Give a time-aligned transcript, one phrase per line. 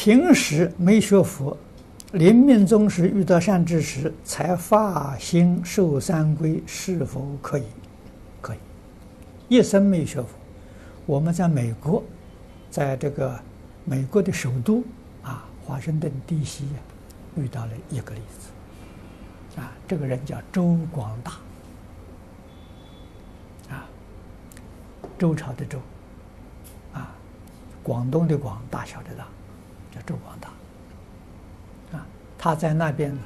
[0.00, 1.56] 平时没学佛，
[2.12, 7.64] 临命终时遇到善知识，才发心受三皈，是否可以？
[8.40, 8.58] 可以。
[9.48, 10.28] 一生没学佛，
[11.04, 12.00] 我们在美国，
[12.70, 13.36] 在这个
[13.84, 14.84] 美国的首都
[15.24, 16.62] 啊，华盛顿 D.C.
[17.36, 21.32] 遇到了一个例子，啊，这个人叫周广大，
[23.74, 23.84] 啊，
[25.18, 25.80] 周朝的周，
[26.92, 27.12] 啊，
[27.82, 29.26] 广东的广，大小的大。
[29.94, 30.48] 叫周光大，
[31.98, 32.06] 啊，
[32.36, 33.16] 他在那边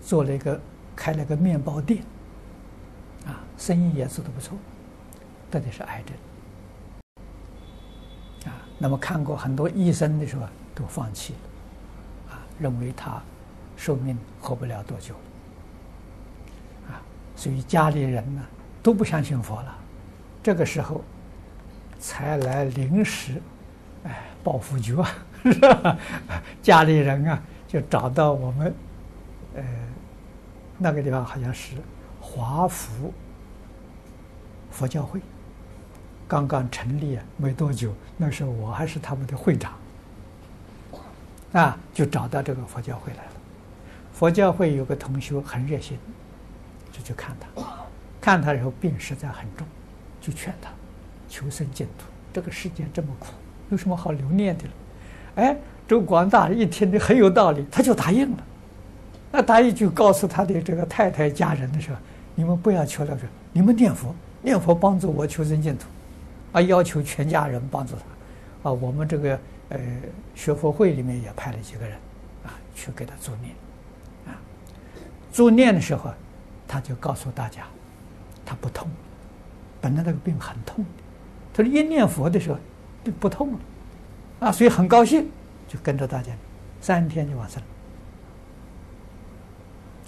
[0.00, 0.60] 做了一个
[0.96, 2.02] 开了个面包店，
[3.26, 4.56] 啊，生意也做得不错，
[5.50, 6.02] 得的是癌
[8.42, 13.22] 症，啊，那么看过很多医生的时候都放弃了，啊，认为他
[13.76, 15.14] 寿命活不了多久，
[16.88, 17.02] 啊，
[17.36, 18.42] 所以家里人呢
[18.82, 19.78] 都不相信佛了，
[20.42, 21.02] 这个时候
[21.98, 23.40] 才来临时，
[24.04, 25.10] 哎，报佛脚啊。
[25.44, 25.98] 是吧？
[26.62, 28.74] 家里人啊，就找到我们，
[29.54, 29.62] 呃，
[30.78, 31.74] 那个地方好像是
[32.18, 33.12] 华福
[34.70, 35.20] 佛教会，
[36.26, 37.92] 刚刚成立啊，没多久。
[38.16, 39.74] 那时候我还是他们的会长，
[41.52, 43.32] 啊，就找到这个佛教会来了。
[44.14, 45.98] 佛教会有个同学很热心，
[46.90, 47.62] 就去看他，
[48.18, 49.66] 看他以后病实在很重，
[50.22, 50.70] 就劝他
[51.28, 52.06] 求生净土。
[52.32, 53.26] 这个世界这么苦，
[53.70, 54.70] 有什么好留念的了？
[55.36, 55.56] 哎，
[55.88, 58.44] 周广大一听的很有道理，他就答应了。
[59.32, 61.96] 那答应就告诉他的这个太太家人的时候，
[62.36, 65.86] 你们不要求了，说你们念佛，念佛帮助我求生净土，
[66.52, 69.38] 啊，要求全家人帮助他，啊，我们这个
[69.70, 69.80] 呃
[70.36, 71.96] 学佛会里面也派了几个人，
[72.44, 73.54] 啊，去给他助念，
[74.26, 74.38] 啊，
[75.32, 76.12] 助念的时候，
[76.68, 77.64] 他就告诉大家，
[78.46, 78.88] 他不痛，
[79.80, 80.84] 本来那个病很痛，
[81.52, 82.58] 他说一念佛的时候
[83.12, 83.58] 不痛了。
[84.40, 85.28] 啊，所以很高兴，
[85.68, 86.32] 就跟着大家，
[86.80, 87.62] 三天就往生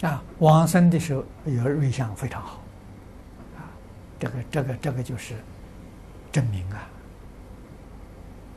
[0.02, 0.08] 了。
[0.10, 2.60] 啊，往生的时候有瑞相非常好，
[3.56, 3.64] 啊，
[4.18, 5.34] 这个这个这个就是
[6.30, 6.88] 证明啊，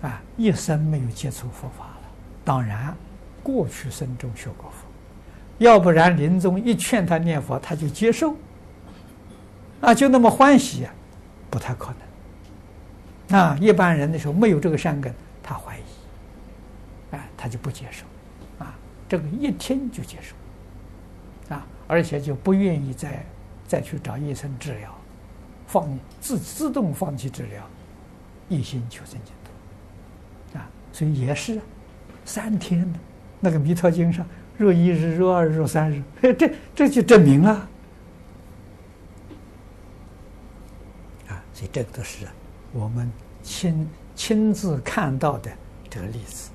[0.02, 2.02] 啊，一生没有接触佛法了。
[2.44, 2.94] 当然，
[3.42, 4.86] 过去生中学过佛，
[5.60, 8.36] 要不然临终一劝他念佛，他就接受，
[9.80, 10.94] 啊，就那么欢喜啊，
[11.50, 12.09] 不太可能。
[13.32, 15.14] 啊，一般人的时候没有这个善根。
[15.42, 15.82] 他怀疑，
[17.10, 18.06] 哎，他就不接受，
[18.64, 23.26] 啊，这个一听就接受，啊，而且就不愿意再
[23.68, 24.94] 再去找医生治疗，
[25.66, 25.90] 放
[26.22, 27.68] 自自动放弃治疗，
[28.48, 31.60] 一心求生净土，啊，所以也是
[32.26, 33.00] 三天的，
[33.40, 34.24] 那个《弥陀经》上，
[34.56, 37.68] 若一日、若二日、若三日，这这就证明了，
[41.28, 42.28] 啊，所以这个都是
[42.74, 43.12] 我们
[43.44, 43.88] 亲。
[44.20, 45.50] 亲自看到的
[45.90, 46.50] 这个例子。